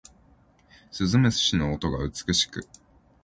[0.89, 2.67] 鈴虫の音が美しく